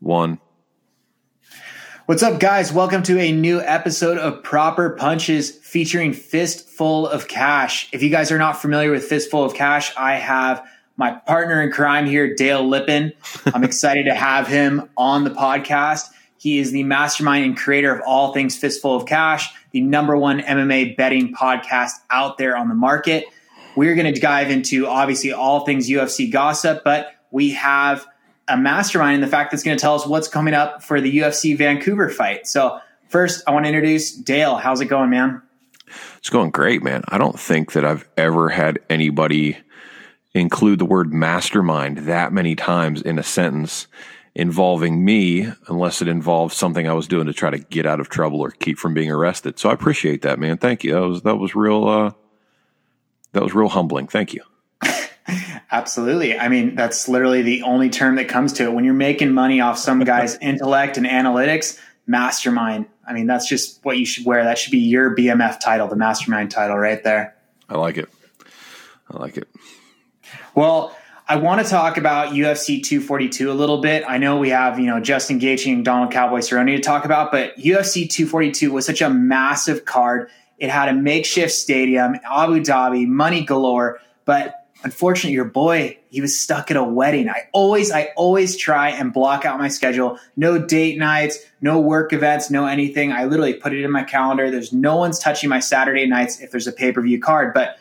[0.00, 0.40] one.
[2.06, 2.72] What's up, guys?
[2.72, 7.88] Welcome to a new episode of Proper Punches featuring Fistful of Cash.
[7.92, 10.66] If you guys are not familiar with Fistful of Cash, I have
[10.96, 13.12] my partner in crime here, Dale Lippin.
[13.46, 16.08] I'm excited to have him on the podcast.
[16.36, 20.40] He is the mastermind and creator of all things Fistful of Cash, the number one
[20.40, 23.26] MMA betting podcast out there on the market.
[23.76, 28.04] We're going to dive into obviously all things UFC gossip, but we have
[28.50, 31.18] a mastermind in the fact that's going to tell us what's coming up for the
[31.18, 32.46] UFC Vancouver fight.
[32.46, 34.56] So, first, I want to introduce Dale.
[34.56, 35.42] How's it going, man?
[36.18, 37.02] It's going great, man.
[37.08, 39.58] I don't think that I've ever had anybody
[40.34, 43.88] include the word mastermind that many times in a sentence
[44.34, 48.08] involving me unless it involves something I was doing to try to get out of
[48.08, 49.58] trouble or keep from being arrested.
[49.58, 50.56] So I appreciate that, man.
[50.58, 50.92] Thank you.
[50.92, 52.12] That was that was real uh
[53.32, 54.06] that was real humbling.
[54.06, 54.42] Thank you.
[55.70, 56.38] Absolutely.
[56.38, 58.72] I mean, that's literally the only term that comes to it.
[58.72, 62.86] When you're making money off some guy's intellect and analytics, mastermind.
[63.06, 64.44] I mean, that's just what you should wear.
[64.44, 67.36] That should be your BMF title, the mastermind title right there.
[67.68, 68.08] I like it.
[69.10, 69.48] I like it.
[70.54, 70.96] Well,
[71.28, 74.02] I want to talk about UFC 242 a little bit.
[74.06, 77.30] I know we have, you know, Justin Gaethje and Donald Cowboy Cerrone to talk about,
[77.30, 80.28] but UFC 242 was such a massive card.
[80.58, 86.38] It had a makeshift stadium, Abu Dhabi, money galore, but unfortunately your boy he was
[86.38, 90.58] stuck at a wedding i always i always try and block out my schedule no
[90.58, 94.72] date nights no work events no anything i literally put it in my calendar there's
[94.72, 97.78] no one's touching my saturday nights if there's a pay-per-view card but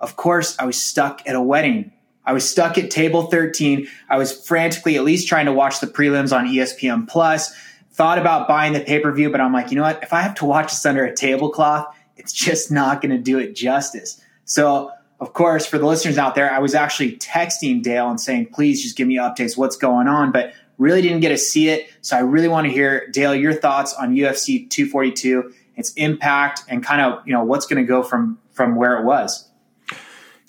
[0.00, 1.92] of course i was stuck at a wedding
[2.28, 3.88] I was stuck at table 13.
[4.10, 7.54] I was frantically at least trying to watch the prelims on ESPN Plus.
[7.92, 10.02] Thought about buying the pay per view, but I'm like, you know what?
[10.02, 11.86] If I have to watch this under a tablecloth,
[12.18, 14.20] it's just not going to do it justice.
[14.44, 18.46] So, of course, for the listeners out there, I was actually texting Dale and saying,
[18.46, 21.90] please just give me updates, what's going on, but really didn't get to see it.
[22.02, 26.84] So, I really want to hear, Dale, your thoughts on UFC 242, its impact, and
[26.84, 29.48] kind of, you know, what's going to go from from where it was.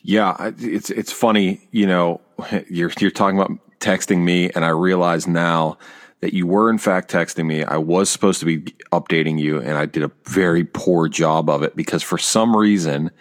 [0.02, 2.22] Yeah, it's it's funny, you know,
[2.70, 5.78] you're you're talking about texting me and I realize now
[6.22, 7.64] that you were in fact texting me.
[7.64, 8.60] I was supposed to be
[8.92, 13.12] updating you and I did a very poor job of it because for some reason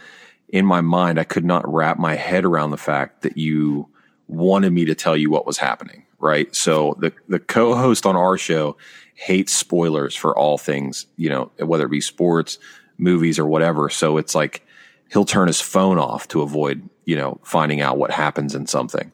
[0.49, 3.89] in my mind I could not wrap my head around the fact that you
[4.27, 6.55] wanted me to tell you what was happening, right?
[6.55, 8.77] So the the co-host on our show
[9.15, 12.59] hates spoilers for all things, you know, whether it be sports,
[12.99, 13.89] movies or whatever.
[13.89, 14.65] So it's like
[15.11, 19.11] he'll turn his phone off to avoid, you know, finding out what happens in something.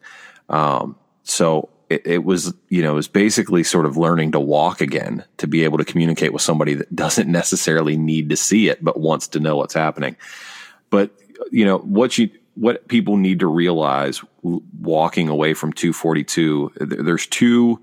[0.49, 4.81] Um, so it, it, was, you know, it was basically sort of learning to walk
[4.81, 8.83] again to be able to communicate with somebody that doesn't necessarily need to see it,
[8.83, 10.17] but wants to know what's happening.
[10.91, 11.13] But,
[11.51, 17.83] you know, what you, what people need to realize walking away from 242, there's two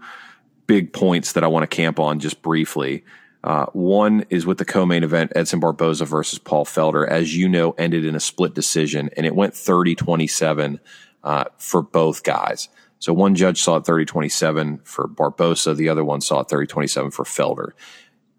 [0.68, 3.04] big points that I want to camp on just briefly.
[3.44, 7.72] Uh, one is with the co-main event, Edson Barboza versus Paul Felder, as you know,
[7.72, 10.80] ended in a split decision, and it went 30-27
[11.24, 12.70] uh, for both guys.
[13.00, 17.26] So one judge saw it 30-27 for Barboza, the other one saw it 30-27 for
[17.26, 17.72] Felder.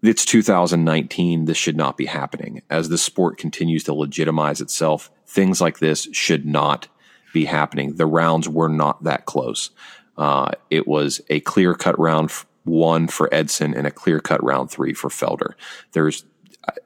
[0.03, 1.45] It's 2019.
[1.45, 2.61] This should not be happening.
[2.69, 6.89] As the sport continues to legitimize itself, things like this should not
[7.33, 7.95] be happening.
[7.95, 9.69] The rounds were not that close.
[10.17, 12.31] Uh, it was a clear cut round
[12.65, 15.53] one for Edson and a clear cut round three for Felder.
[15.93, 16.25] There's,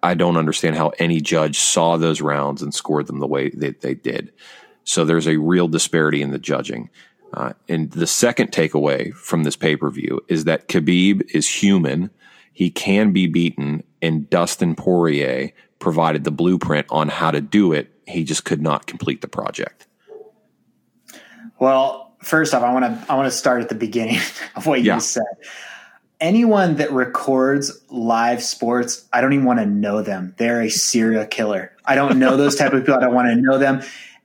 [0.03, 3.81] I don't understand how any judge saw those rounds and scored them the way that
[3.81, 4.31] they did.
[4.83, 6.89] So there's a real disparity in the judging.
[7.33, 12.11] Uh, and the second takeaway from this pay per view is that Khabib is human.
[12.57, 17.93] He can be beaten, and Dustin Poirier provided the blueprint on how to do it.
[18.07, 19.85] He just could not complete the project.
[21.59, 24.19] Well, first off, I want to I want to start at the beginning
[24.55, 25.23] of what you said
[26.19, 30.33] anyone that records live sports, I don't even want to know them.
[30.37, 31.75] They're a serial killer.
[31.85, 32.95] I don't know those type of people.
[32.95, 33.81] I don't want to know them.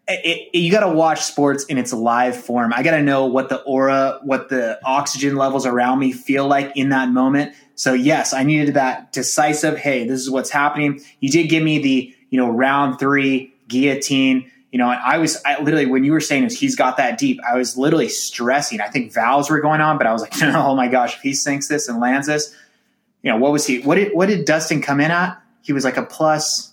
[0.09, 2.73] It, it, you got to watch sports in its live form.
[2.73, 6.73] I got to know what the aura, what the oxygen levels around me feel like
[6.77, 7.55] in that moment.
[7.75, 9.79] So yes, I needed that decisive.
[9.79, 11.01] Hey, this is what's happening.
[11.21, 15.41] You did give me the you know round three guillotine you know, and I was
[15.45, 18.81] I literally when you were saying he's got that deep, I was literally stressing.
[18.81, 21.35] I think valves were going on, but I was like, oh my gosh, if he
[21.35, 22.57] sinks this and lands this,
[23.23, 23.81] you know, what was he?
[23.81, 25.41] What did what did Dustin come in at?
[25.61, 26.73] He was like a plus.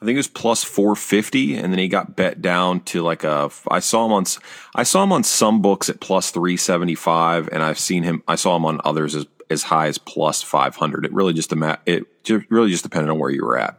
[0.00, 3.22] I think it was plus four fifty, and then he got bet down to like
[3.22, 3.50] a.
[3.70, 4.24] I saw him on.
[4.74, 8.22] I saw him on some books at plus three seventy five, and I've seen him.
[8.26, 11.04] I saw him on others as as high as plus five hundred.
[11.04, 12.06] It really just it
[12.48, 13.78] really just depended on where you were at.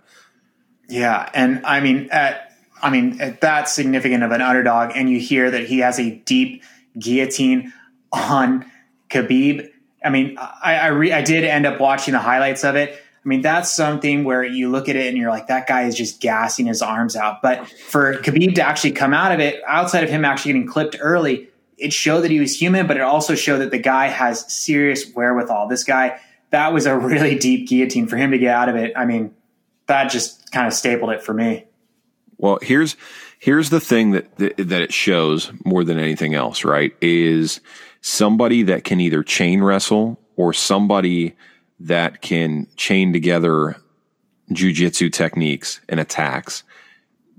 [0.89, 2.51] Yeah, and I mean at
[2.81, 6.11] I mean, at that significant of an underdog, and you hear that he has a
[6.11, 6.63] deep
[6.97, 7.73] guillotine
[8.11, 8.65] on
[9.09, 9.69] Khabib.
[10.03, 12.93] I mean, I I, re, I did end up watching the highlights of it.
[12.93, 15.95] I mean, that's something where you look at it and you're like, that guy is
[15.95, 17.43] just gassing his arms out.
[17.43, 20.97] But for Khabib to actually come out of it, outside of him actually getting clipped
[20.99, 21.47] early,
[21.81, 25.11] it showed that he was human, but it also showed that the guy has serious
[25.13, 25.67] wherewithal.
[25.67, 26.19] This guy,
[26.51, 28.93] that was a really deep guillotine for him to get out of it.
[28.95, 29.33] I mean,
[29.87, 31.65] that just kind of stapled it for me.
[32.37, 32.95] Well, here's
[33.39, 36.95] here's the thing that, that it shows more than anything else, right?
[37.01, 37.59] Is
[38.01, 41.35] somebody that can either chain wrestle or somebody
[41.79, 43.75] that can chain together
[44.51, 46.63] jujitsu techniques and attacks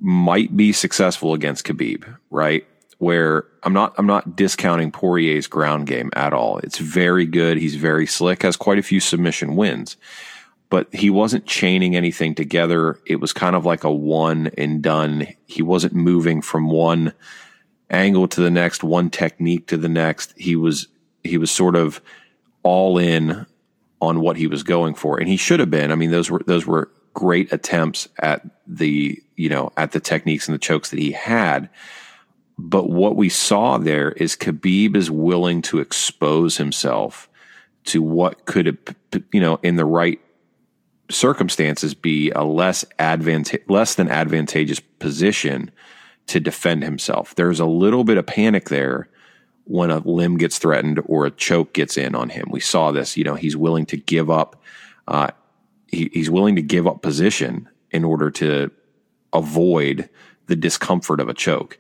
[0.01, 2.67] might be successful against Khabib, right?
[3.03, 6.59] Where I'm not, I'm not discounting Poirier's ground game at all.
[6.59, 7.57] It's very good.
[7.57, 9.97] He's very slick, has quite a few submission wins,
[10.71, 13.01] but he wasn't chaining anything together.
[13.05, 15.27] It was kind of like a one and done.
[15.47, 17.13] He wasn't moving from one
[17.91, 20.33] angle to the next, one technique to the next.
[20.37, 20.87] He was,
[21.25, 22.01] he was sort of
[22.63, 23.47] all in
[24.01, 25.91] on what he was going for, and he should have been.
[25.91, 30.47] I mean, those were those were great attempts at the you know at the techniques
[30.47, 31.69] and the chokes that he had.
[32.65, 37.29] But what we saw there is Khabib is willing to expose himself
[37.85, 38.79] to what could
[39.33, 40.21] you know in the right
[41.11, 45.73] circumstances be a less advanta- less than advantageous position
[46.29, 47.35] to defend himself.
[47.35, 49.09] There's a little bit of panic there
[49.65, 52.47] when a limb gets threatened or a choke gets in on him.
[52.49, 53.17] We saw this.
[53.17, 54.63] You know, he's willing to give up.
[55.09, 55.31] Uh,
[55.89, 58.71] he, he's willing to give up position in order to
[59.33, 60.09] avoid
[60.47, 61.79] the discomfort of a choke.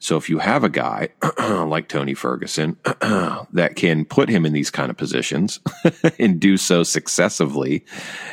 [0.00, 4.70] So if you have a guy like Tony Ferguson that can put him in these
[4.70, 5.60] kind of positions
[6.18, 7.84] and do so successively,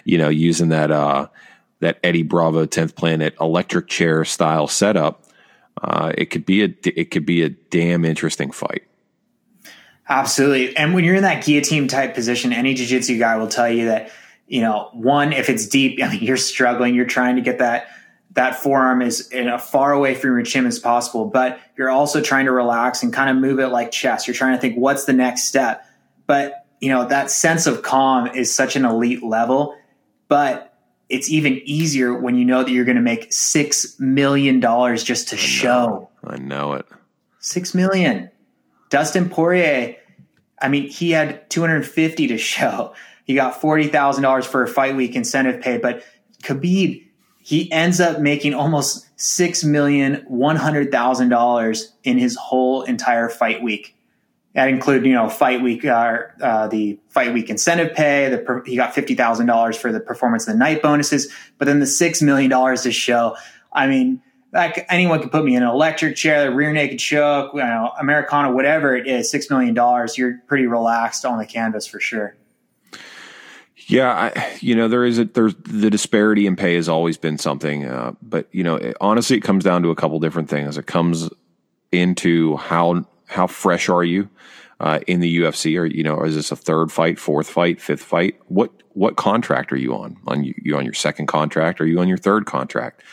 [0.06, 1.28] you know, using that uh,
[1.82, 5.26] that Eddie Bravo 10th Planet electric chair style setup,
[5.84, 8.84] uh, it could be a it could be a damn interesting fight.
[10.08, 10.76] Absolutely.
[10.78, 14.10] And when you're in that guillotine type position, any jiu-jitsu guy will tell you that,
[14.48, 17.90] you know, one, if it's deep, I mean, you're struggling, you're trying to get that
[18.38, 22.22] that forearm is in a far away from your chin as possible, but you're also
[22.22, 24.28] trying to relax and kind of move it like chess.
[24.28, 25.84] You're trying to think what's the next step.
[26.28, 29.76] But, you know, that sense of calm is such an elite level,
[30.28, 30.72] but
[31.10, 35.30] it's even easier when you know that you're going to make 6 million dollars just
[35.30, 36.10] to I show.
[36.24, 36.86] I know it.
[37.40, 38.30] 6 million.
[38.92, 39.96] Dustin Poirier,
[40.62, 42.94] I mean, he had 250 to show.
[43.26, 46.04] He got $40,000 for a fight week incentive pay, but
[46.44, 47.07] Khabib,
[47.48, 53.30] he ends up making almost six million one hundred thousand dollars in his whole entire
[53.30, 53.96] fight week.
[54.54, 58.28] That include, you know, fight week, uh, uh, the fight week incentive pay.
[58.28, 61.80] The, he got fifty thousand dollars for the performance of the night bonuses, but then
[61.80, 63.38] the six million dollars to show.
[63.72, 64.22] I mean,
[64.52, 68.52] like anyone could put me in an electric chair, rear naked choke, you know, Americana,
[68.52, 70.18] whatever it is, six million dollars.
[70.18, 72.36] You're pretty relaxed on the canvas for sure.
[73.88, 77.38] Yeah, I, you know there is a there's the disparity in pay has always been
[77.38, 80.78] something, uh, but you know it, honestly it comes down to a couple different things.
[80.78, 81.30] It comes
[81.92, 84.30] into how how fresh are you
[84.80, 85.80] uh, in the UFC?
[85.80, 88.36] Or you know is this a third fight, fourth fight, fifth fight?
[88.48, 90.18] What what contract are you on?
[90.28, 91.80] On you, you on your second contract?
[91.80, 93.04] Are you on your third contract?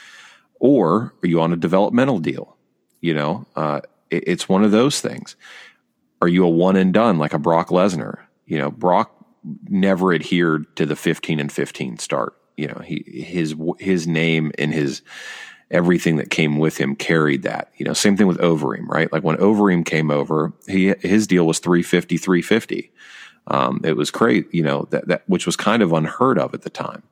[0.65, 2.57] or are you on a developmental deal?
[3.03, 5.37] You know, uh, it, it's one of those things.
[6.23, 8.21] Are you a one and done like a Brock Lesnar?
[8.47, 9.14] You know, Brock
[9.69, 12.35] never adhered to the 15 and 15 start.
[12.57, 15.03] You know, he his his name and his
[15.71, 17.73] everything that came with him carried that.
[17.77, 19.13] You know, same thing with Overeem, right?
[19.13, 22.93] Like when Overeem came over, he his deal was 350 350.
[23.47, 26.63] Um, it was great, you know, that that which was kind of unheard of at
[26.63, 27.03] the time.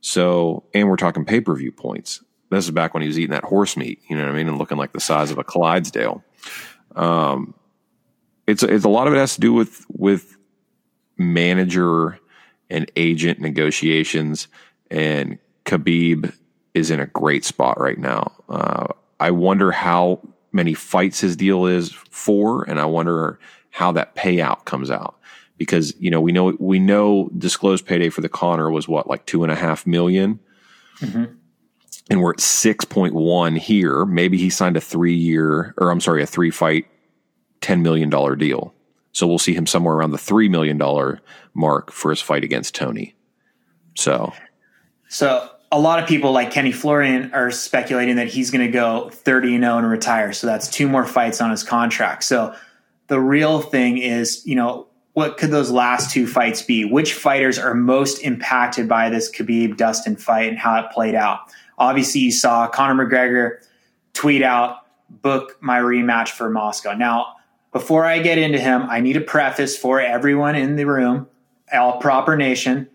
[0.00, 2.22] So, and we're talking pay-per-view points.
[2.50, 4.48] This is back when he was eating that horse meat, you know what I mean,
[4.48, 6.22] and looking like the size of a Clydesdale.
[6.94, 7.54] Um,
[8.46, 10.35] it's it's a lot of it has to do with with
[11.18, 12.18] manager
[12.70, 14.48] and agent negotiations,
[14.90, 16.32] and Khabib
[16.74, 18.32] is in a great spot right now.
[18.48, 20.20] Uh, I wonder how
[20.52, 23.38] many fights his deal is for, and I wonder
[23.70, 25.18] how that payout comes out
[25.58, 29.26] because you know we know we know disclosed payday for the Conor was what like
[29.26, 30.40] two and a half million?
[31.00, 31.34] Mm-hmm
[32.08, 34.04] and we're at 6.1 here.
[34.04, 36.86] Maybe he signed a three year, or I'm sorry, a three fight,
[37.62, 38.74] $10 million deal.
[39.16, 40.78] So we'll see him somewhere around the $3 million
[41.54, 43.16] mark for his fight against Tony.
[43.94, 44.34] So,
[45.08, 49.08] so a lot of people like Kenny Florian are speculating that he's going to go
[49.08, 50.34] 30 and 0 and retire.
[50.34, 52.24] So that's two more fights on his contract.
[52.24, 52.54] So
[53.06, 56.84] the real thing is, you know, what could those last two fights be?
[56.84, 61.38] Which fighters are most impacted by this Khabib Dustin fight and how it played out?
[61.78, 63.64] Obviously, you saw Conor McGregor
[64.12, 66.92] tweet out, book my rematch for Moscow.
[66.92, 67.35] Now,
[67.76, 71.26] before I get into him, I need a preface for everyone in the room,
[71.70, 72.88] all proper nation.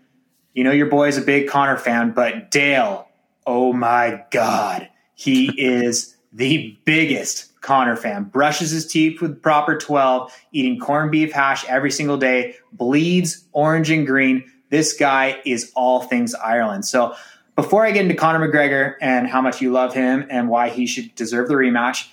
[0.54, 3.06] You know, your boy is a big Conor fan, but Dale,
[3.46, 8.24] oh my God, he is the biggest Conor fan.
[8.24, 13.88] Brushes his teeth with proper 12, eating corned beef hash every single day, bleeds orange
[13.88, 14.50] and green.
[14.70, 16.86] This guy is all things Ireland.
[16.86, 17.14] So
[17.54, 20.88] before I get into Conor McGregor and how much you love him and why he
[20.88, 22.08] should deserve the rematch,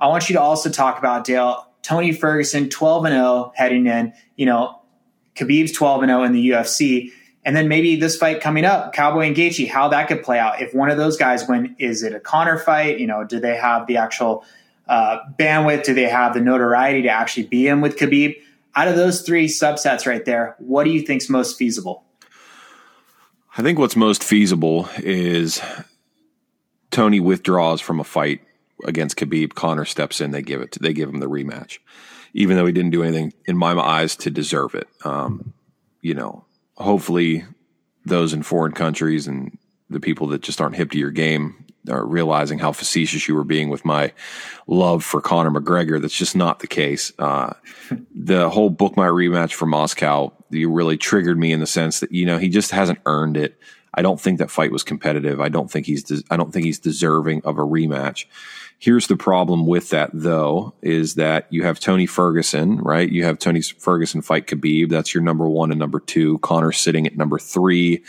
[0.00, 4.12] I want you to also talk about Dale Tony Ferguson 12 and 0 heading in,
[4.36, 4.80] you know,
[5.36, 7.12] Khabib's 12 and 0 in the UFC.
[7.44, 10.62] And then maybe this fight coming up, Cowboy and Gaethje, how that could play out.
[10.62, 12.98] If one of those guys win, is it a Conor fight?
[12.98, 14.44] You know, do they have the actual
[14.88, 15.84] uh, bandwidth?
[15.84, 18.34] Do they have the notoriety to actually be in with Khabib?
[18.74, 22.02] Out of those three subsets right there, what do you think's most feasible?
[23.56, 25.60] I think what's most feasible is
[26.90, 28.40] Tony withdraws from a fight
[28.84, 29.54] against Khabib.
[29.54, 30.30] Conor steps in.
[30.30, 30.72] They give it.
[30.72, 31.78] To, they give him the rematch,
[32.32, 34.88] even though he didn't do anything in my eyes to deserve it.
[35.04, 35.54] Um,
[36.00, 36.44] you know,
[36.76, 37.44] hopefully,
[38.04, 39.56] those in foreign countries and
[39.90, 43.44] the people that just aren't hip to your game are realizing how facetious you were
[43.44, 44.12] being with my
[44.66, 46.00] love for Conor McGregor.
[46.00, 47.12] That's just not the case.
[47.18, 47.52] Uh,
[48.14, 52.12] the whole book my rematch for Moscow, you really triggered me in the sense that
[52.12, 53.58] you know he just hasn't earned it.
[53.94, 55.40] I don't think that fight was competitive.
[55.40, 56.02] I don't think he's.
[56.02, 58.26] De- I don't think he's deserving of a rematch.
[58.78, 63.08] Here's the problem with that, though, is that you have Tony Ferguson, right?
[63.08, 64.90] You have Tony Ferguson fight Khabib.
[64.90, 66.38] That's your number one and number two.
[66.38, 68.02] Conor sitting at number three.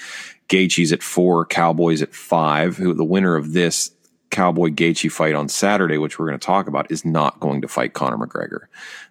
[0.49, 1.45] Gaethje's at four.
[1.45, 2.77] Cowboys at five.
[2.77, 3.91] Who the winner of this
[4.31, 7.67] Cowboy Gaethje fight on Saturday, which we're going to talk about, is not going to
[7.67, 8.65] fight Conor McGregor.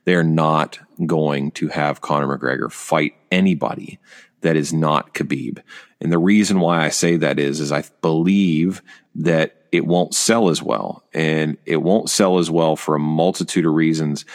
[0.04, 3.98] They are not going to have Conor McGregor fight anybody
[4.42, 5.60] that is not Khabib.
[6.04, 8.82] And the reason why I say that is, is I believe
[9.14, 11.02] that it won't sell as well.
[11.14, 14.26] And it won't sell as well for a multitude of reasons.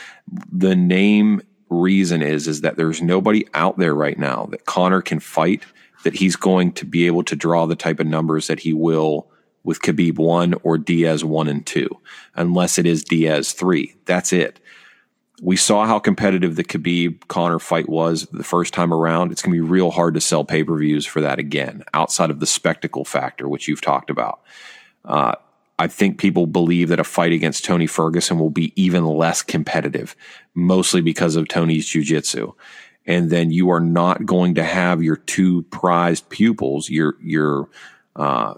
[0.51, 5.19] The name reason is, is that there's nobody out there right now that Conor can
[5.19, 5.63] fight
[6.03, 9.29] that he's going to be able to draw the type of numbers that he will
[9.63, 11.89] with Khabib one or Diaz one and two,
[12.35, 13.95] unless it is Diaz three.
[14.05, 14.59] That's it.
[15.41, 19.31] We saw how competitive the Khabib Conor fight was the first time around.
[19.31, 22.29] It's going to be real hard to sell pay per views for that again, outside
[22.29, 24.41] of the spectacle factor, which you've talked about.
[25.05, 25.36] Uh,
[25.77, 30.13] I think people believe that a fight against Tony Ferguson will be even less competitive,
[30.53, 32.51] mostly because of Tony's jiu-jitsu.
[33.05, 37.69] And then you are not going to have your two prized pupils, your your
[38.17, 38.55] uh,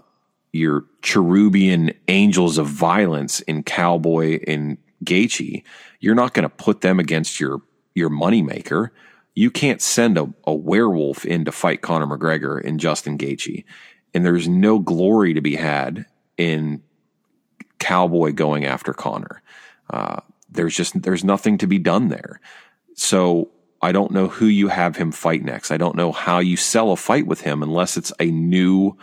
[0.52, 5.62] your cherubian angels of violence in Cowboy and Gaethje.
[6.00, 7.62] You're not going to put them against your
[7.94, 8.90] your moneymaker.
[9.34, 13.64] You can't send a, a werewolf in to fight Conor McGregor and Justin Gaethje.
[14.14, 16.06] And there's no glory to be had
[16.36, 16.82] in
[17.78, 19.42] Cowboy going after Conor.
[19.90, 22.40] Uh, there's just there's nothing to be done there.
[22.94, 25.70] So I don't know who you have him fight next.
[25.70, 28.96] I don't know how you sell a fight with him unless it's a new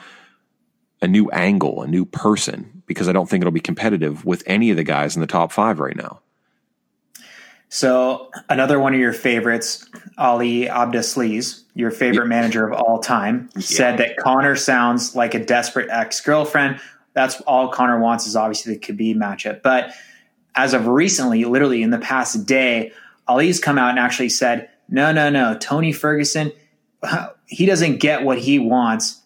[1.01, 4.71] a new angle, a new person, because I don't think it'll be competitive with any
[4.71, 6.19] of the guys in the top five right now.
[7.69, 9.87] So another one of your favorites,
[10.17, 13.61] Ali Abdelaziz, your favorite manager of all time, yeah.
[13.61, 16.79] said that Conor sounds like a desperate ex girlfriend
[17.13, 19.61] that's all Conor wants is obviously the Khabib matchup.
[19.61, 19.93] But
[20.55, 22.91] as of recently, literally in the past day,
[23.27, 26.51] Ali's come out and actually said, no, no, no, Tony Ferguson,
[27.45, 29.18] he doesn't get what he wants.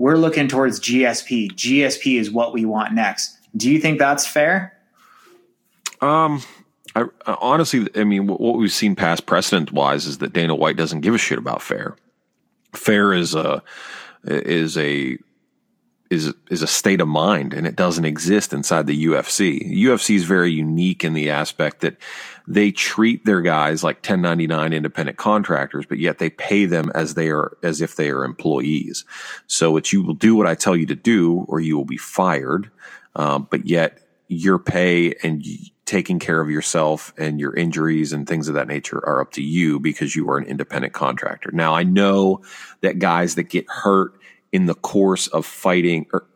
[0.00, 1.52] We're looking towards GSP.
[1.52, 3.36] GSP is what we want next.
[3.54, 4.74] Do you think that's fair?
[6.00, 6.42] Um,
[6.96, 11.02] I, honestly, I mean, what we've seen past precedent wise is that Dana White doesn't
[11.02, 11.96] give a shit about fair.
[12.72, 13.62] Fair is a
[14.24, 15.18] is a
[16.08, 19.70] is is a state of mind and it doesn't exist inside the UFC.
[19.70, 21.98] UFC is very unique in the aspect that
[22.50, 27.28] they treat their guys like 1099 independent contractors, but yet they pay them as they
[27.28, 29.04] are as if they are employees.
[29.46, 31.96] So it's you will do what I tell you to do, or you will be
[31.96, 32.68] fired.
[33.14, 35.44] Um, but yet your pay and
[35.84, 39.42] taking care of yourself and your injuries and things of that nature are up to
[39.42, 41.50] you because you are an independent contractor.
[41.52, 42.42] Now I know
[42.80, 44.14] that guys that get hurt
[44.50, 46.26] in the course of fighting or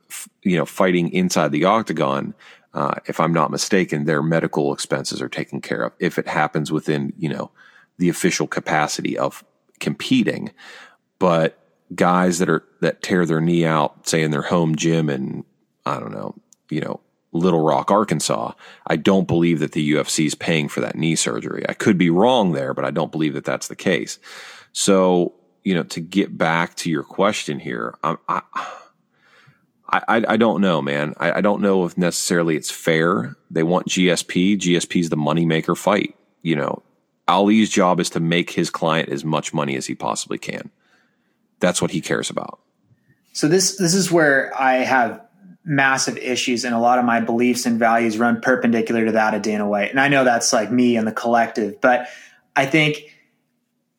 [0.45, 2.35] you know fighting inside the octagon
[2.75, 6.71] uh, if i'm not mistaken their medical expenses are taken care of if it happens
[6.71, 7.51] within you know
[7.99, 9.45] the official capacity of
[9.81, 10.51] competing
[11.19, 11.59] but
[11.95, 15.45] guys that are that tear their knee out say in their home gym in
[15.87, 16.35] i don't know
[16.71, 17.01] you know
[17.37, 18.53] Little Rock, Arkansas.
[18.87, 21.65] I don't believe that the UFC is paying for that knee surgery.
[21.69, 24.21] I could be wrong there, but I don't believe that that's the case.
[24.71, 28.43] So you know, to get back to your question here, I,
[29.89, 31.15] I, I, I don't know, man.
[31.19, 33.37] I, I, don't know if necessarily it's fair.
[33.51, 34.59] They want GSP.
[34.59, 36.17] GSP is the moneymaker fight.
[36.43, 36.83] You know,
[37.29, 40.71] Ali's job is to make his client as much money as he possibly can.
[41.61, 42.61] That's what he cares about.
[43.33, 45.21] So this this is where I have
[45.65, 49.43] massive issues and a lot of my beliefs and values run perpendicular to that of
[49.43, 49.91] Dana White.
[49.91, 52.07] And I know that's like me and the collective, but
[52.55, 53.14] I think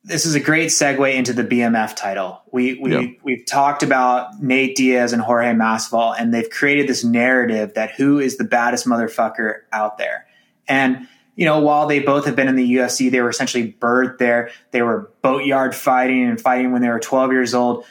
[0.06, 2.40] this is a great segue into the BMF title.
[2.52, 3.18] We we yep.
[3.24, 8.20] we've talked about Nate Diaz and Jorge Masvidal, and they've created this narrative that who
[8.20, 10.26] is the baddest motherfucker out there.
[10.68, 14.18] And you know, while they both have been in the UFC, they were essentially birthed
[14.18, 14.50] there.
[14.70, 17.84] They were boatyard fighting and fighting when they were 12 years old.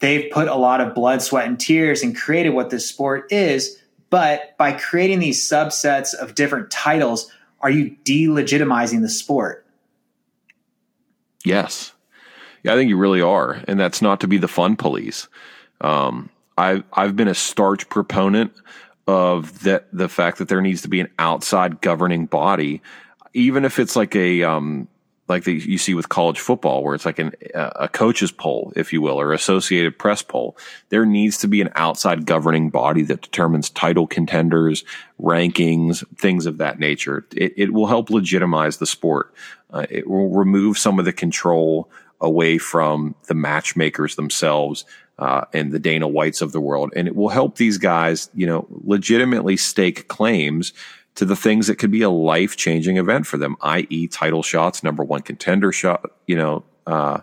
[0.00, 3.80] They've put a lot of blood, sweat, and tears and created what this sport is.
[4.10, 9.63] But by creating these subsets of different titles, are you delegitimizing the sport?
[11.44, 11.92] Yes.
[12.62, 13.62] Yeah, I think you really are.
[13.68, 15.28] And that's not to be the fun police.
[15.80, 18.52] Um, I've, I've been a starch proponent
[19.06, 22.80] of that, the fact that there needs to be an outside governing body,
[23.34, 24.88] even if it's like a, um,
[25.26, 28.92] like the, you see with college football, where it's like an, a coach's poll, if
[28.92, 30.56] you will, or Associated Press poll.
[30.90, 34.84] There needs to be an outside governing body that determines title contenders,
[35.20, 37.26] rankings, things of that nature.
[37.34, 39.32] It, it will help legitimize the sport.
[39.70, 41.90] Uh, it will remove some of the control
[42.20, 44.84] away from the matchmakers themselves
[45.18, 48.46] uh, and the Dana Whites of the world, and it will help these guys, you
[48.46, 50.72] know, legitimately stake claims
[51.16, 54.82] to the things that could be a life changing event for them, i.e., title shots,
[54.82, 57.20] number one contender shot, you know, uh,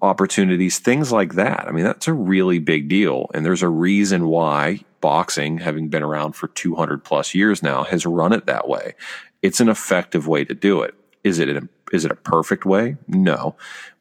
[0.00, 1.66] opportunities, things like that.
[1.68, 3.30] I mean, that's a really big deal.
[3.32, 8.04] And there's a reason why boxing, having been around for 200 plus years now, has
[8.04, 8.94] run it that way.
[9.42, 10.94] It's an effective way to do it.
[11.22, 12.96] Is it a, is it a perfect way?
[13.06, 13.54] No,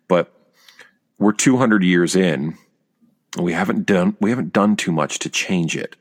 [0.07, 0.31] but
[1.19, 2.57] we're 200 years in.
[3.39, 5.95] We haven't done we haven't done too much to change it.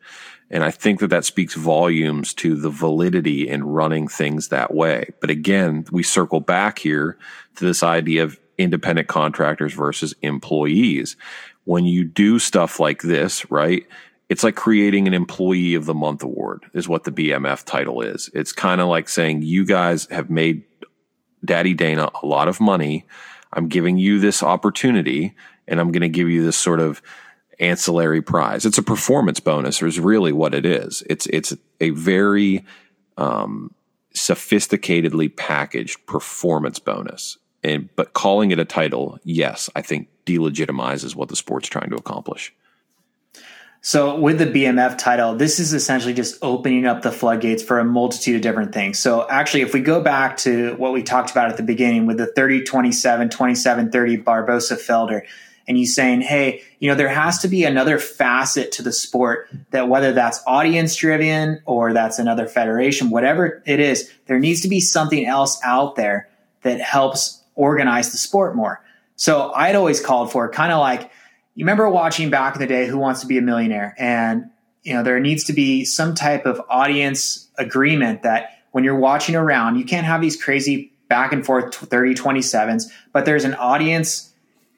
[0.50, 5.10] And I think that that speaks volumes to the validity in running things that way.
[5.20, 7.16] But again, we circle back here
[7.56, 11.16] to this idea of independent contractors versus employees.
[11.64, 13.86] When you do stuff like this, right?
[14.28, 18.30] It's like creating an employee of the month award is what the BMF title is.
[18.34, 20.64] It's kind of like saying you guys have made
[21.44, 23.06] Daddy Dana a lot of money.
[23.52, 25.34] I'm giving you this opportunity
[25.66, 27.02] and I'm going to give you this sort of
[27.60, 28.64] ancillary prize.
[28.64, 31.02] It's a performance bonus, is really what it is.
[31.08, 32.64] It's it's a very
[33.16, 33.74] um,
[34.14, 37.38] sophisticatedly packaged performance bonus.
[37.62, 41.96] And but calling it a title, yes, I think delegitimizes what the sport's trying to
[41.96, 42.52] accomplish.
[43.82, 47.84] So with the BMF title, this is essentially just opening up the floodgates for a
[47.84, 48.98] multitude of different things.
[48.98, 52.18] So actually, if we go back to what we talked about at the beginning with
[52.18, 55.22] the 30 27, 27 30 Barboza Felder,
[55.70, 59.48] and he's saying, hey, you know, there has to be another facet to the sport
[59.70, 64.68] that whether that's audience driven or that's another federation, whatever it is, there needs to
[64.68, 66.28] be something else out there
[66.62, 68.82] that helps organize the sport more.
[69.14, 71.02] So I'd always called for kind of like,
[71.54, 73.94] you remember watching back in the day Who Wants to Be a Millionaire?
[73.96, 74.50] And,
[74.82, 79.36] you know, there needs to be some type of audience agreement that when you're watching
[79.36, 84.29] around, you can't have these crazy back and forth 30 27s, but there's an audience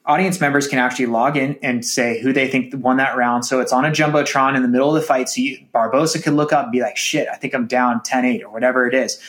[0.07, 3.45] audience members can actually log in and say who they think won that round.
[3.45, 5.29] So it's on a jumbotron in the middle of the fight.
[5.29, 8.43] So you, Barboza could look up and be like, "Shit, I think I'm down 10-8
[8.43, 9.21] or whatever it is."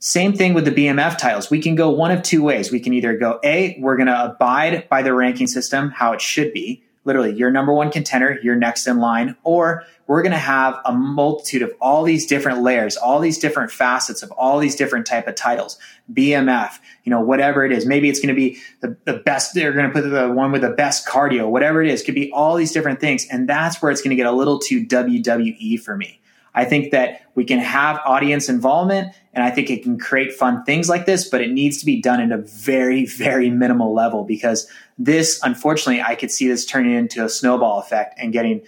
[0.00, 1.50] Same thing with the BMF titles.
[1.50, 2.70] We can go one of two ways.
[2.70, 6.20] We can either go A, we're going to abide by the ranking system how it
[6.20, 10.38] should be, literally your number one contender, you're next in line, or we're going to
[10.38, 14.74] have a multitude of all these different layers, all these different facets of all these
[14.74, 15.78] different type of titles,
[16.12, 17.84] BMF, you know, whatever it is.
[17.84, 19.54] Maybe it's going to be the, the best.
[19.54, 22.32] They're going to put the one with the best cardio, whatever it is, could be
[22.32, 23.26] all these different things.
[23.30, 26.22] And that's where it's going to get a little too WWE for me.
[26.54, 30.64] I think that we can have audience involvement and I think it can create fun
[30.64, 34.24] things like this, but it needs to be done at a very, very minimal level
[34.24, 34.66] because
[34.96, 38.62] this, unfortunately, I could see this turning into a snowball effect and getting,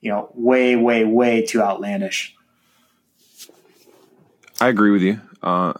[0.00, 2.34] you know, way, way, way too outlandish.
[4.60, 5.20] I agree with you.
[5.42, 5.72] Uh,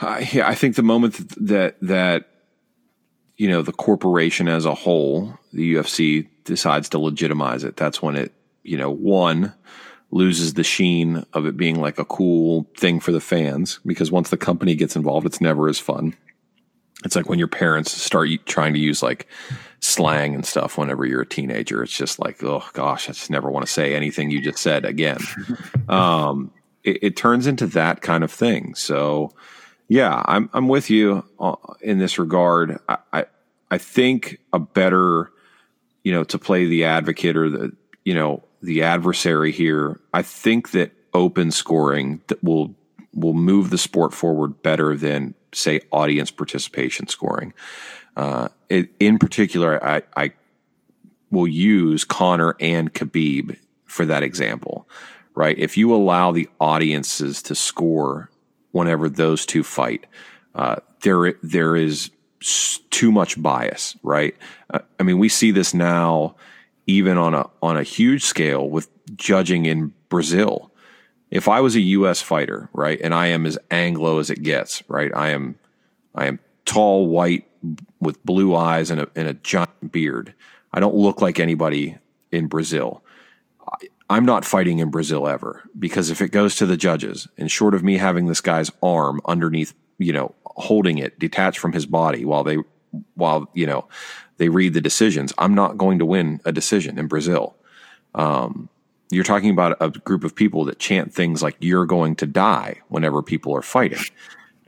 [0.00, 2.28] I, I think the moment that that
[3.36, 8.16] you know the corporation as a whole, the UFC decides to legitimize it, that's when
[8.16, 8.32] it
[8.62, 9.54] you know one
[10.10, 14.30] loses the sheen of it being like a cool thing for the fans because once
[14.30, 16.14] the company gets involved, it's never as fun.
[17.08, 19.26] It's like when your parents start trying to use like
[19.80, 21.82] slang and stuff whenever you're a teenager.
[21.82, 24.84] It's just like, oh gosh, I just never want to say anything you just said
[24.84, 25.16] again.
[25.88, 26.50] um,
[26.84, 28.74] it, it, turns into that kind of thing.
[28.74, 29.32] So,
[29.88, 32.78] yeah, I'm I'm with you uh, in this regard.
[32.90, 33.24] I, I
[33.70, 35.32] I think a better,
[36.04, 37.72] you know, to play the advocate or the
[38.04, 42.74] you know the adversary here, I think that open scoring that will
[43.14, 47.52] will move the sport forward better than say audience participation scoring.
[48.16, 50.32] Uh, it, in particular, I, I
[51.30, 54.88] will use Conor and Khabib for that example,
[55.34, 55.58] right?
[55.58, 58.30] If you allow the audiences to score
[58.72, 60.06] whenever those two fight,
[60.54, 62.10] uh, there there is
[62.90, 64.34] too much bias, right?
[64.70, 66.36] Uh, I mean, we see this now
[66.86, 70.67] even on a on a huge scale with judging in Brazil.
[71.30, 72.22] If I was a U.S.
[72.22, 75.56] fighter, right, and I am as Anglo as it gets, right, I am
[76.14, 77.46] I am tall, white,
[78.00, 80.34] with blue eyes and a, and a giant beard.
[80.72, 81.96] I don't look like anybody
[82.30, 83.02] in Brazil.
[84.10, 87.74] I'm not fighting in Brazil ever because if it goes to the judges and short
[87.74, 92.24] of me having this guy's arm underneath, you know, holding it detached from his body
[92.24, 92.58] while they,
[93.14, 93.86] while, you know,
[94.38, 97.56] they read the decisions, I'm not going to win a decision in Brazil.
[98.14, 98.68] Um,
[99.10, 102.80] you're talking about a group of people that chant things like "you're going to die"
[102.88, 104.04] whenever people are fighting.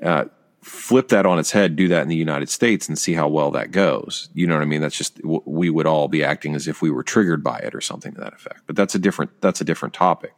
[0.03, 0.25] Uh,
[0.63, 3.51] flip that on its head, do that in the United States and see how well
[3.51, 4.29] that goes.
[4.35, 4.81] You know what I mean?
[4.81, 7.81] That's just we would all be acting as if we were triggered by it or
[7.81, 8.63] something to that effect.
[8.67, 10.35] But that's a different that's a different topic.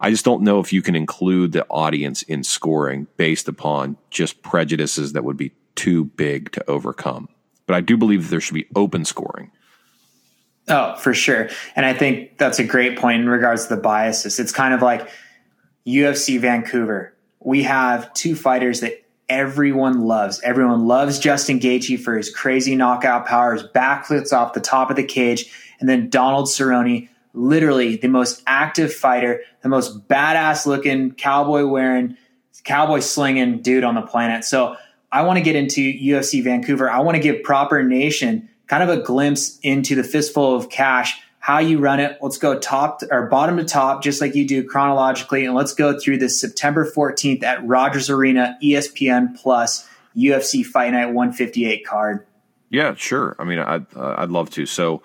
[0.00, 4.42] I just don't know if you can include the audience in scoring based upon just
[4.42, 7.28] prejudices that would be too big to overcome.
[7.66, 9.50] But I do believe that there should be open scoring.
[10.68, 11.48] Oh, for sure.
[11.76, 14.40] And I think that's a great point in regards to the biases.
[14.40, 15.08] It's kind of like
[15.86, 17.14] UFC Vancouver.
[17.40, 20.40] We have two fighters that everyone loves.
[20.42, 25.04] Everyone loves Justin Gaethje for his crazy knockout powers, backflips off the top of the
[25.04, 31.66] cage, and then Donald Cerrone, literally the most active fighter, the most badass looking cowboy
[31.66, 32.16] wearing,
[32.64, 34.44] cowboy slinging dude on the planet.
[34.44, 34.76] So
[35.12, 36.90] I want to get into UFC Vancouver.
[36.90, 41.20] I want to give Proper Nation kind of a glimpse into the fistful of cash
[41.46, 42.18] how you run it.
[42.20, 45.74] Let's go top to, or bottom to top, just like you do chronologically, and let's
[45.74, 52.26] go through this September 14th at Rogers Arena, ESPN Plus UFC Fight Night 158 card.
[52.68, 53.36] Yeah, sure.
[53.38, 54.66] I mean, I'd uh, I'd love to.
[54.66, 55.02] So,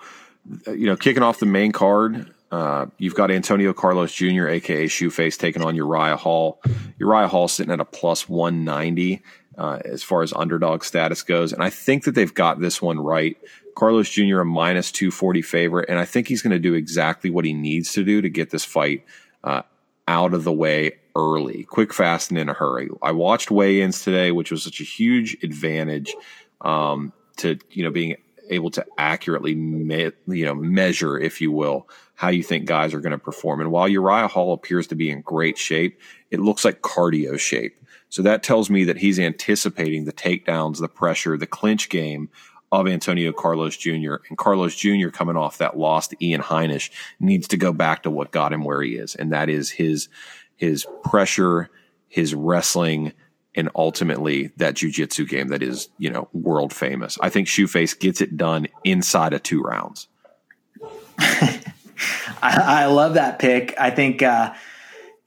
[0.66, 5.38] you know, kicking off the main card, uh, you've got Antonio Carlos Jr., aka Shoeface,
[5.38, 6.60] taking on Uriah Hall.
[6.98, 9.22] Uriah Hall sitting at a plus 190
[9.58, 12.98] uh, as far as underdog status goes, and I think that they've got this one
[12.98, 13.36] right.
[13.74, 14.40] Carlos Jr.
[14.40, 17.92] a minus 240 favorite, and I think he's going to do exactly what he needs
[17.94, 19.04] to do to get this fight
[19.44, 19.62] uh,
[20.06, 22.88] out of the way early, quick, fast, and in a hurry.
[23.02, 26.14] I watched weigh-ins today, which was such a huge advantage
[26.60, 28.16] um, to you know being
[28.50, 33.00] able to accurately me- you know measure, if you will, how you think guys are
[33.00, 33.60] going to perform.
[33.60, 37.76] And while Uriah Hall appears to be in great shape, it looks like cardio shape.
[38.12, 42.28] So that tells me that he's anticipating the takedowns, the pressure, the clinch game
[42.70, 44.16] of Antonio Carlos Jr.
[44.28, 45.08] And Carlos Jr.
[45.08, 48.64] coming off that loss to Ian Heinisch needs to go back to what got him
[48.64, 50.10] where he is, and that is his
[50.56, 51.70] his pressure,
[52.06, 53.14] his wrestling,
[53.54, 57.16] and ultimately that jujitsu game that is you know world famous.
[57.22, 60.06] I think Shoeface gets it done inside of two rounds.
[61.18, 61.62] I,
[62.42, 63.74] I, love that pick.
[63.80, 64.22] I think.
[64.22, 64.52] Uh,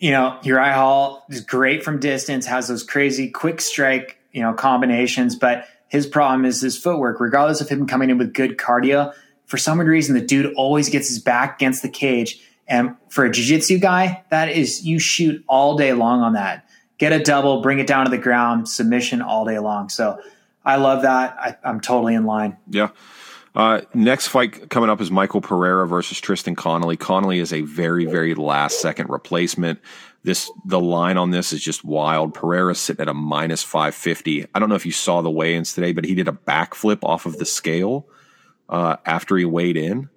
[0.05, 4.53] you know, Uriah Hall is great from distance, has those crazy quick strike, you know,
[4.53, 7.19] combinations, but his problem is his footwork.
[7.19, 9.11] Regardless of him coming in with good cardio,
[9.47, 12.39] for some reason, the dude always gets his back against the cage.
[12.67, 16.69] And for a jiu-jitsu guy, that is you shoot all day long on that.
[16.99, 19.89] Get a double, bring it down to the ground, submission all day long.
[19.89, 20.19] So
[20.63, 21.35] I love that.
[21.39, 22.57] I, I'm totally in line.
[22.69, 22.89] Yeah.
[23.55, 26.97] Uh, next fight coming up is Michael Pereira versus Tristan Connelly.
[26.97, 29.79] Connelly is a very, very last second replacement.
[30.23, 32.33] This the line on this is just wild.
[32.33, 34.45] Pereira sitting at a minus five fifty.
[34.53, 37.25] I don't know if you saw the weigh-ins today, but he did a backflip off
[37.25, 38.07] of the scale
[38.67, 40.09] uh, after he weighed in,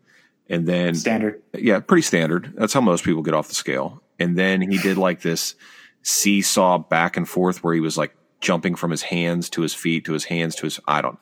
[0.49, 1.43] and then standard.
[1.53, 2.55] Yeah, pretty standard.
[2.57, 4.03] That's how most people get off the scale.
[4.19, 5.55] And then he did like this
[6.03, 10.07] seesaw back and forth where he was like jumping from his hands to his feet
[10.07, 10.81] to his hands to his.
[10.89, 11.19] I don't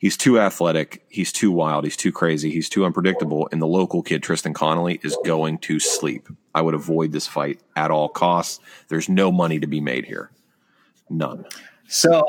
[0.00, 4.02] he's too athletic, he's too wild, he's too crazy, he's too unpredictable, and the local
[4.02, 6.28] kid Tristan Connelly is going to sleep.
[6.54, 8.58] I would avoid this fight at all costs.
[8.88, 10.32] There's no money to be made here,
[11.08, 11.44] none.
[11.86, 12.24] So,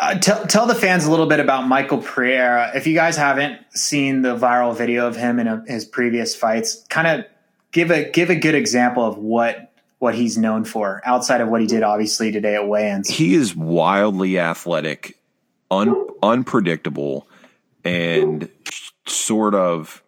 [0.00, 2.72] uh, tell tell the fans a little bit about Michael Pereira.
[2.74, 6.84] If you guys haven't seen the viral video of him in a, his previous fights,
[6.88, 7.26] kind of
[7.70, 11.60] give a give a good example of what what he's known for outside of what
[11.60, 13.08] he did obviously today at weigh-ins.
[13.08, 15.16] He is wildly athletic
[15.78, 17.28] un, unpredictable
[17.84, 18.48] and
[19.06, 20.02] sort of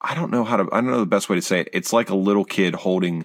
[0.00, 1.68] I don't know how to I don't know the best way to say it.
[1.72, 3.24] It's like a little kid holding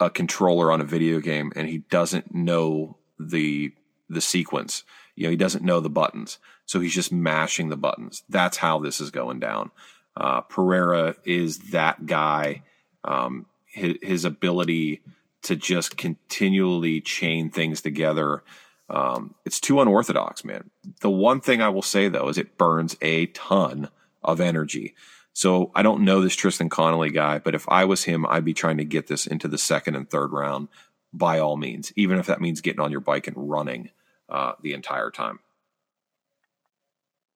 [0.00, 3.72] a controller on a video game and he doesn't know the
[4.08, 4.84] the sequence.
[5.14, 6.38] You know, he doesn't know the buttons.
[6.66, 8.24] So he's just mashing the buttons.
[8.28, 9.70] That's how this is going down.
[10.16, 12.62] Uh, Pereira is that guy.
[13.04, 15.02] Um, his, his ability
[15.42, 18.42] to just continually chain things together
[18.88, 20.70] Um, it's too unorthodox, man.
[21.00, 23.88] The one thing I will say though is it burns a ton
[24.22, 24.94] of energy.
[25.32, 28.54] So I don't know this Tristan Connelly guy, but if I was him, I'd be
[28.54, 30.68] trying to get this into the second and third round
[31.12, 33.90] by all means, even if that means getting on your bike and running
[34.28, 35.40] uh, the entire time.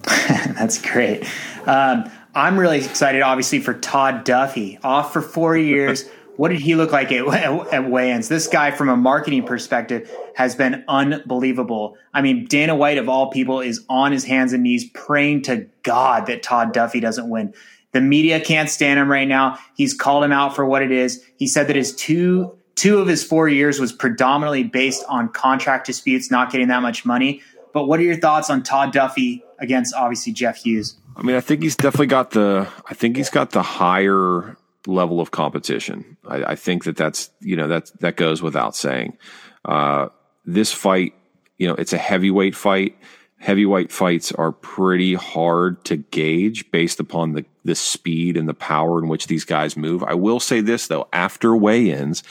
[0.06, 1.28] That's great.
[1.65, 4.80] Um, I'm really excited, obviously, for Todd Duffy.
[4.84, 6.10] Off for four years.
[6.38, 7.28] what did he look like at,
[7.73, 8.30] at weigh-ins?
[8.30, 11.97] This guy, from a marketing perspective, has been unbelievable.
[12.13, 15.67] I mean, Dana White, of all people, is on his hands and knees praying to
[15.84, 17.54] God that Todd Duffy doesn't win.
[17.91, 19.58] The media can't stand him right now.
[19.76, 21.23] He's called him out for what it is.
[21.38, 25.88] He said that his two two of his four years was predominantly based on contract
[25.88, 27.41] disputes, not getting that much money.
[27.73, 30.95] But what are your thoughts on Todd Duffy against obviously Jeff Hughes?
[31.15, 32.67] I mean, I think he's definitely got the.
[32.88, 34.56] I think he's got the higher
[34.88, 36.17] level of competition.
[36.28, 39.17] I, I think that that's you know that that goes without saying.
[39.65, 40.10] Uh,
[40.45, 41.13] this fight,
[41.58, 42.97] you know, it's a heavyweight fight.
[43.39, 48.97] Heavyweight fights are pretty hard to gauge based upon the the speed and the power
[48.97, 50.02] in which these guys move.
[50.04, 52.23] I will say this though, after weigh-ins,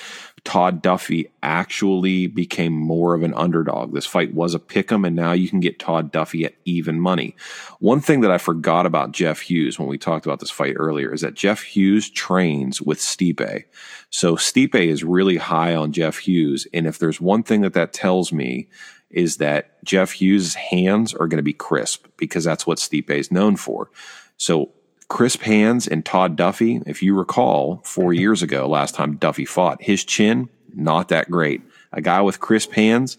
[0.47, 3.93] Todd Duffy actually became more of an underdog.
[3.93, 7.01] This fight was a pick 'em, and now you can get Todd Duffy at even
[7.01, 7.35] money.
[7.81, 11.13] One thing that I forgot about Jeff Hughes when we talked about this fight earlier
[11.13, 13.65] is that Jeff Hughes trains with Stipe.
[14.11, 16.69] So Stipe is really high on Jeff Hughes.
[16.73, 18.69] And if there's one thing that that tells me
[19.11, 23.33] is that Jeff Hughes' hands are going to be crisp because that's what Stipe is
[23.33, 23.91] known for.
[24.37, 24.71] So
[25.09, 29.83] crisp hands and Todd Duffy, if you recall, four years ago, last time Duffy fought,
[29.83, 31.63] his chin not that great.
[31.93, 33.19] A guy with crisp hands,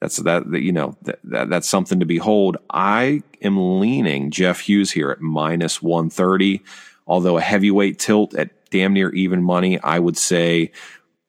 [0.00, 2.58] that's that, that you know that, that, that's something to behold.
[2.68, 6.62] I am leaning Jeff Hughes here at minus one thirty,
[7.06, 9.80] although a heavyweight tilt at damn near even money.
[9.80, 10.72] I would say,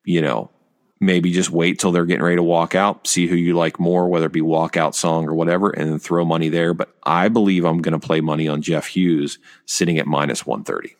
[0.03, 0.49] you know,
[0.99, 4.07] maybe just wait till they're getting ready to walk out, see who you like more,
[4.07, 6.73] whether it be walkout song or whatever, and then throw money there.
[6.73, 10.95] But I believe I'm going to play money on Jeff Hughes sitting at minus 130.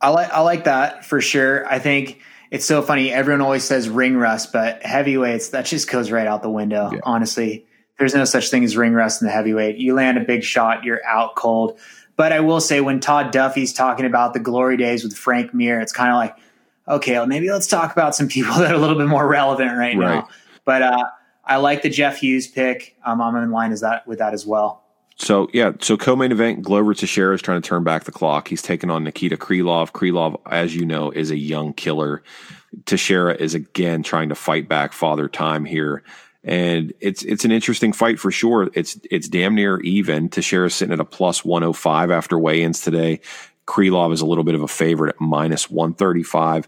[0.00, 1.66] I like I like that for sure.
[1.66, 3.12] I think it's so funny.
[3.12, 6.90] Everyone always says ring rust, but heavyweights that just goes right out the window.
[6.92, 7.00] Yeah.
[7.02, 7.66] Honestly,
[7.98, 9.76] there's no such thing as ring rust in the heavyweight.
[9.76, 11.78] You land a big shot, you're out cold.
[12.16, 15.80] But I will say, when Todd Duffy's talking about the glory days with Frank Mir,
[15.80, 16.36] it's kind of like
[16.88, 19.70] okay, well, maybe let's talk about some people that are a little bit more relevant
[19.76, 20.16] right, right.
[20.16, 20.28] now.
[20.64, 21.04] But uh,
[21.44, 22.96] I like the Jeff Hughes pick.
[23.04, 24.84] Um, I'm in line as that with that as well.
[25.16, 28.46] So yeah, so co-main event, Glover Teixeira is trying to turn back the clock.
[28.46, 29.90] He's taking on Nikita Krylov.
[29.90, 32.22] Krylov, as you know, is a young killer.
[32.86, 36.04] Teixeira is again trying to fight back father time here.
[36.44, 38.70] And it's it's an interesting fight for sure.
[38.74, 40.28] It's it's damn near even.
[40.28, 43.20] Teixeira's sitting at a plus 105 after weigh-ins today.
[43.68, 46.66] Krylov is a little bit of a favorite at minus 135.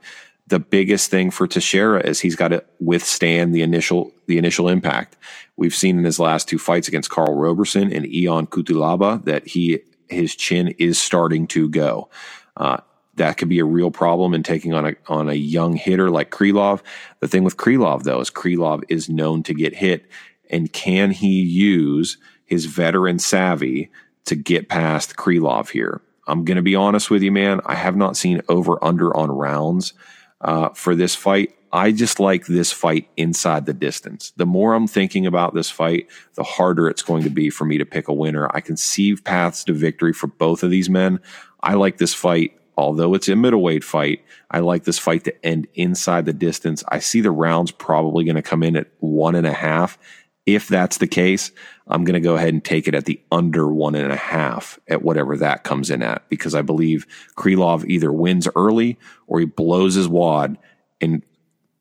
[0.48, 5.16] The biggest thing for Teixeira is he's got to withstand the initial the initial impact.
[5.56, 9.80] We've seen in his last two fights against Karl Roberson and Ion Cutelaba that he
[10.08, 12.10] his chin is starting to go.
[12.56, 12.78] Uh,
[13.14, 16.30] that could be a real problem in taking on a on a young hitter like
[16.30, 16.82] Krylov.
[17.20, 20.04] The thing with Krylov though is Krylov is known to get hit,
[20.50, 23.90] and can he use his veteran savvy
[24.26, 26.02] to get past Krylov here?
[26.30, 27.60] I'm going to be honest with you, man.
[27.66, 29.92] I have not seen over under on rounds
[30.40, 31.54] uh, for this fight.
[31.72, 34.32] I just like this fight inside the distance.
[34.36, 37.78] The more I'm thinking about this fight, the harder it's going to be for me
[37.78, 38.48] to pick a winner.
[38.52, 41.20] I can see paths to victory for both of these men.
[41.62, 44.24] I like this fight, although it's a middleweight fight.
[44.50, 46.82] I like this fight to end inside the distance.
[46.88, 49.98] I see the rounds probably going to come in at one and a half.
[50.46, 51.52] If that's the case,
[51.90, 54.78] I'm going to go ahead and take it at the under one and a half
[54.88, 59.46] at whatever that comes in at because I believe Krylov either wins early or he
[59.46, 60.56] blows his wad
[61.00, 61.22] and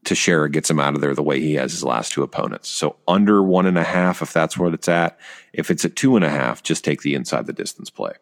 [0.05, 2.69] Teixeira gets him out of there the way he has his last two opponents.
[2.69, 5.19] So under one and a half, if that's what it's at.
[5.53, 8.13] If it's at two and a half, just take the inside the distance play.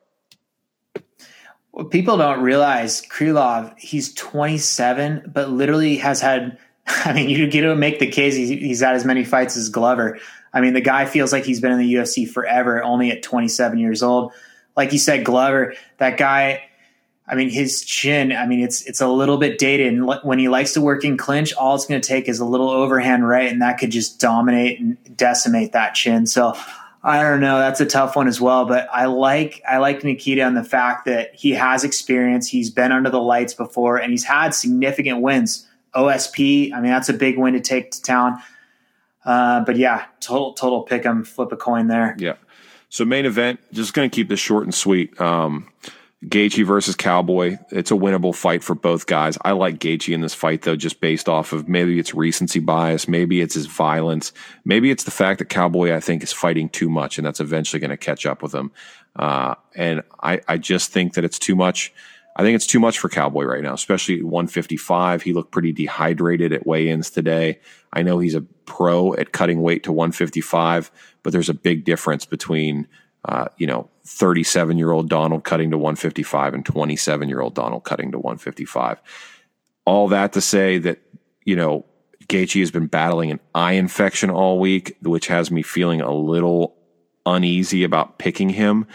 [1.71, 6.57] What people don't realize, Krylov, he's 27, but literally has had.
[6.87, 9.69] I mean, you get to make the case he's, he's had as many fights as
[9.69, 10.19] Glover.
[10.53, 13.79] I mean, the guy feels like he's been in the UFC forever, only at 27
[13.79, 14.33] years old.
[14.75, 16.63] Like you said, Glover, that guy.
[17.29, 18.31] I mean, his chin.
[18.31, 21.17] I mean, it's it's a little bit dated, and when he likes to work in
[21.17, 24.21] clinch, all it's going to take is a little overhand right, and that could just
[24.21, 26.25] dominate and decimate that chin.
[26.25, 26.55] So,
[27.03, 27.57] I don't know.
[27.59, 28.65] That's a tough one as well.
[28.65, 32.47] But I like I like Nikita on the fact that he has experience.
[32.47, 35.67] He's been under the lights before, and he's had significant wins.
[35.95, 36.71] OSP.
[36.73, 38.41] I mean, that's a big win to take to town.
[39.27, 42.15] Uh, but yeah, total total pick 'em, flip a coin there.
[42.17, 42.35] Yeah.
[42.89, 45.19] So main event, just going to keep this short and sweet.
[45.19, 45.67] Um,
[46.25, 47.57] Gaethje versus Cowboy.
[47.69, 49.37] It's a winnable fight for both guys.
[49.43, 53.07] I like Gaethje in this fight though, just based off of maybe it's recency bias,
[53.07, 54.31] maybe it's his violence,
[54.65, 57.79] maybe it's the fact that Cowboy I think is fighting too much, and that's eventually
[57.79, 58.71] going to catch up with him.
[59.15, 61.93] Uh, and I, I just think that it's too much.
[62.35, 65.23] I think it's too much for Cowboy right now, especially at 155.
[65.23, 67.59] He looked pretty dehydrated at weigh-ins today.
[67.93, 70.91] I know he's a pro at cutting weight to 155,
[71.23, 72.87] but there's a big difference between
[73.27, 77.83] uh, you know, 37 year old Donald cutting to 155 and 27 year old Donald
[77.83, 79.01] cutting to 155.
[79.85, 81.01] All that to say that,
[81.43, 81.85] you know,
[82.27, 86.75] Gaethje has been battling an eye infection all week, which has me feeling a little
[87.25, 88.87] uneasy about picking him.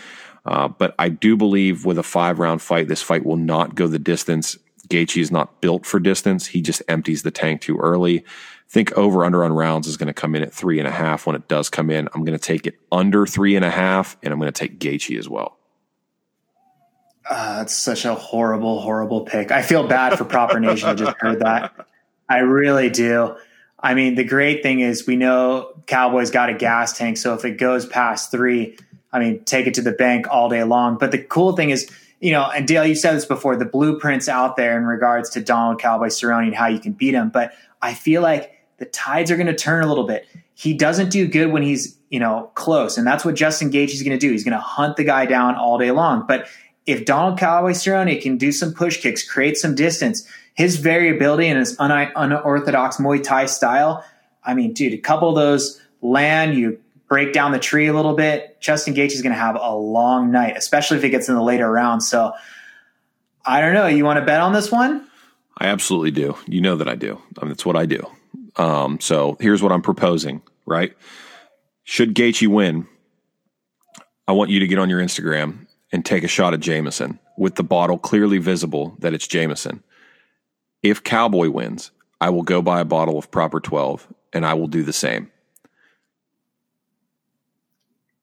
[0.45, 3.87] Uh, but I do believe with a five round fight, this fight will not go
[3.87, 4.57] the distance.
[4.93, 6.47] Gaethje is not built for distance.
[6.47, 8.25] He just empties the tank too early
[8.73, 11.27] think over under on rounds is going to come in at three and a half.
[11.27, 14.17] When it does come in, I'm going to take it under three and a half,
[14.23, 15.59] and I'm going to take Gaethje as well.
[17.29, 19.53] Uh, that's such a horrible, horrible pick.
[19.53, 20.89] I feel bad for Proper Nation.
[20.89, 21.87] I just heard that.
[22.31, 23.37] I really do.
[23.79, 27.45] I mean, the great thing is we know Cowboys got a gas tank, so if
[27.45, 28.79] it goes past three,
[29.13, 30.97] I mean, take it to the bank all day long.
[30.97, 31.91] But the cool thing is,
[32.23, 35.43] you know, and Dale, you said this before, the blueprints out there in regards to
[35.43, 37.31] Donald Cowboy Cerrone and how you can beat him.
[37.31, 40.27] But I feel like the tides are going to turn a little bit.
[40.55, 42.97] He doesn't do good when he's, you know, close.
[42.97, 44.31] And that's what Justin Gaethje is going to do.
[44.31, 46.25] He's going to hunt the guy down all day long.
[46.29, 46.47] But
[46.87, 51.59] if Donald Cowboy Cerrone can do some push kicks, create some distance, his variability and
[51.59, 54.05] his un- unorthodox Muay Thai style,
[54.45, 56.79] I mean, dude, a couple of those land, you
[57.13, 60.31] break down the tree a little bit, Justin Gaethje is going to have a long
[60.31, 62.09] night, especially if it gets in the later rounds.
[62.09, 62.33] So
[63.45, 63.87] I don't know.
[63.87, 65.07] You want to bet on this one?
[65.59, 66.39] I absolutely do.
[66.47, 67.21] You know that I do.
[67.37, 68.11] I mean, that's what I do.
[68.57, 70.97] Um, so here's what I'm proposing, right?
[71.85, 72.87] Should Gaethje win,
[74.27, 77.57] I want you to get on your Instagram and take a shot at Jameson with
[77.57, 79.83] the bottle clearly visible that it's Jameson.
[80.83, 81.91] If Cowboy wins,
[82.23, 85.31] I will go buy a bottle of Proper 12 and I will do the same.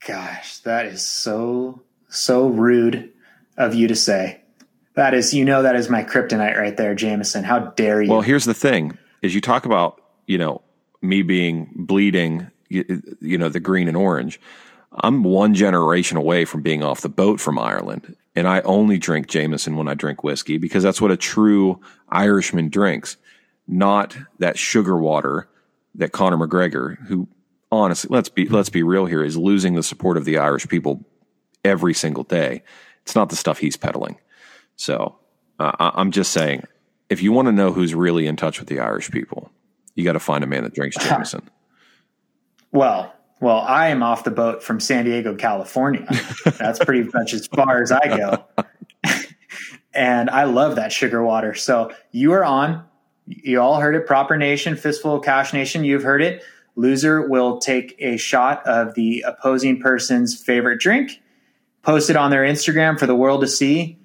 [0.05, 3.11] Gosh, that is so, so rude
[3.57, 4.41] of you to say.
[4.95, 7.43] That is, you know, that is my kryptonite right there, Jameson.
[7.43, 8.11] How dare you?
[8.11, 10.61] Well, here's the thing is you talk about you know,
[11.01, 14.39] me being bleeding, you, you know, the green and orange.
[14.93, 18.15] I'm one generation away from being off the boat from Ireland.
[18.35, 22.69] And I only drink Jameson when I drink whiskey because that's what a true Irishman
[22.69, 23.17] drinks,
[23.67, 25.49] not that sugar water
[25.95, 27.27] that Conor McGregor, who
[27.71, 31.05] honestly, let's be, let's be real here, is losing the support of the Irish people
[31.63, 32.63] every single day.
[33.03, 34.17] It's not the stuff he's peddling.
[34.75, 35.17] So
[35.59, 36.63] uh, I'm just saying,
[37.09, 39.51] if you want to know who's really in touch with the Irish people,
[39.95, 41.49] you got to find a man that drinks Jameson.
[42.71, 46.05] well, well, I am off the boat from San Diego, California.
[46.57, 48.43] That's pretty much as far as I go.
[49.93, 51.55] and I love that sugar water.
[51.55, 52.83] So you are on.
[53.27, 54.05] You all heard it.
[54.05, 55.85] Proper Nation, Fistful of Cash Nation.
[55.85, 56.43] You've heard it.
[56.79, 61.21] Loser will take a shot of the opposing person's favorite drink,
[61.81, 63.97] post it on their Instagram for the world to see.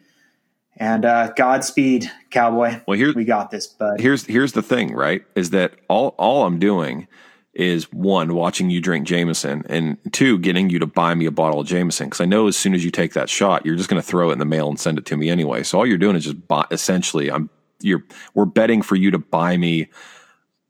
[0.77, 2.81] And uh, Godspeed, cowboy.
[2.89, 4.01] Well, here we got this, bud.
[4.01, 5.23] Here's here's the thing, right?
[5.37, 7.07] Is that all all I'm doing
[7.53, 11.61] is one watching you drink Jameson, and two getting you to buy me a bottle
[11.61, 14.03] of Jameson because I know as soon as you take that shot, you're just going
[14.03, 15.63] to throw it in the mail and send it to me anyway.
[15.63, 18.03] So all you're doing is just buy, essentially, I'm you're
[18.35, 19.89] we're betting for you to buy me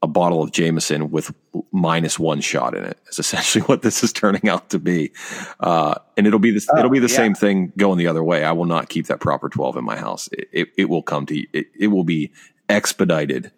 [0.05, 1.33] a bottle of Jameson with
[1.71, 2.99] minus one shot in it.
[3.09, 5.11] Is essentially what this is turning out to be,
[5.59, 6.67] uh, and it'll be this.
[6.71, 7.15] Oh, it'll be the yeah.
[7.15, 8.45] same thing going the other way.
[8.45, 10.29] I will not keep that proper twelve in my house.
[10.31, 12.31] It, it, it will come to it, it will be
[12.69, 13.51] expedited,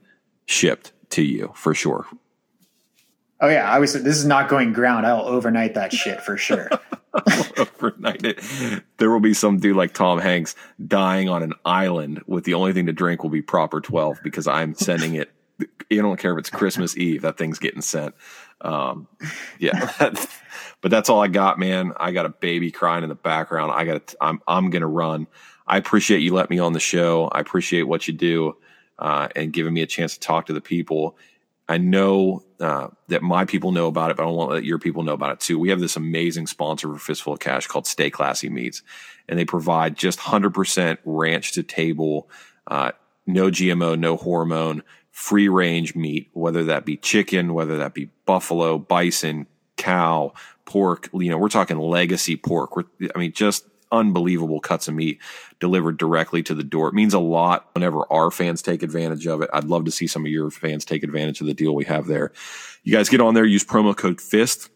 [0.46, 2.08] shipped to you for sure.
[3.42, 3.94] Oh yeah, I was.
[3.94, 5.06] This is not going ground.
[5.06, 6.70] I'll overnight that shit for sure.
[7.58, 8.84] overnight it.
[8.98, 10.56] There will be some dude like Tom Hanks
[10.86, 14.48] dying on an island with the only thing to drink will be proper twelve because
[14.48, 15.32] I'm sending it
[15.90, 18.16] you don't care if it's Christmas Eve, that thing's getting sent.
[18.62, 19.08] Um,
[19.60, 19.92] yeah,
[20.82, 21.94] but that's all I got, man.
[21.98, 23.72] I got a baby crying in the background.
[23.72, 25.28] I got, I'm, I'm gonna run.
[25.66, 27.26] I appreciate you letting me on the show.
[27.26, 28.58] I appreciate what you do
[28.98, 31.18] uh, and giving me a chance to talk to the people.
[31.70, 34.80] I know uh, that my people know about it, but I want to let your
[34.80, 35.60] people know about it too.
[35.60, 38.84] We have this amazing sponsor for Fistful of Cash called Stay Classy Meats,
[39.28, 42.30] and they provide just 100% ranch to table,
[42.68, 42.94] uh,
[43.26, 44.82] no GMO, no hormone,
[45.18, 50.32] free range meat, whether that be chicken, whether that be buffalo, bison, cow,
[50.66, 51.10] pork.
[51.12, 52.76] You know, we're talking legacy pork.
[52.76, 52.84] We're,
[53.16, 55.20] I mean, just unbelievable cuts of meat
[55.60, 56.90] delivered directly to the door.
[56.90, 59.50] It means a lot whenever our fans take advantage of it.
[59.52, 62.06] I'd love to see some of your fans take advantage of the deal we have
[62.06, 62.32] there.
[62.84, 64.70] You guys get on there, use promo code FIST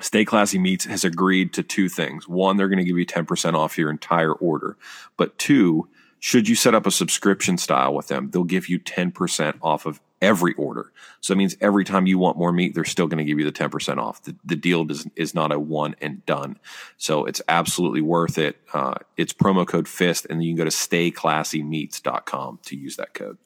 [0.00, 2.28] Stay Classy Meats has agreed to two things.
[2.28, 4.76] One, they're going to give you 10% off your entire order.
[5.16, 5.88] But two,
[6.22, 10.00] should you set up a subscription style with them, they'll give you 10% off of
[10.20, 10.92] every order.
[11.20, 13.44] So it means every time you want more meat, they're still going to give you
[13.44, 14.22] the 10% off.
[14.22, 16.60] The, the deal does, is not a one and done.
[16.96, 18.56] So it's absolutely worth it.
[18.72, 23.38] Uh, it's promo code FIST, and you can go to stayclassymeats.com to use that code.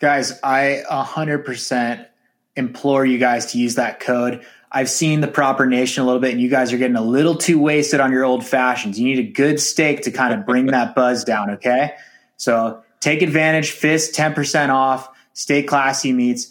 [0.00, 2.06] Guys, I 100%
[2.54, 4.44] implore you guys to use that code.
[4.74, 7.36] I've seen the proper nation a little bit, and you guys are getting a little
[7.36, 8.98] too wasted on your old fashions.
[8.98, 11.92] You need a good steak to kind of bring that buzz down, okay?
[12.38, 16.50] So take advantage, fist 10% off, stay classy meats.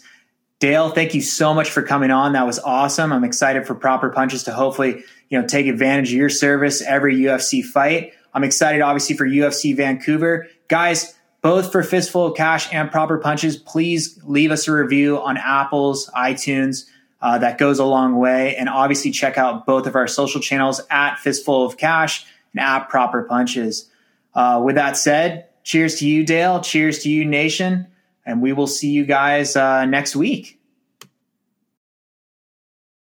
[0.58, 2.32] Dale, thank you so much for coming on.
[2.32, 3.12] That was awesome.
[3.12, 7.16] I'm excited for proper punches to hopefully, you know, take advantage of your service every
[7.16, 8.14] UFC fight.
[8.32, 10.46] I'm excited obviously for UFC Vancouver.
[10.68, 15.36] Guys, both for Fistful of Cash and Proper Punches, please leave us a review on
[15.36, 16.86] Apple's, iTunes.
[17.24, 18.54] Uh, that goes a long way.
[18.54, 22.90] And obviously, check out both of our social channels at Fistful of Cash and at
[22.90, 23.90] Proper Punches.
[24.34, 26.60] Uh, with that said, cheers to you, Dale.
[26.60, 27.86] Cheers to you, Nation.
[28.26, 30.60] And we will see you guys uh, next week.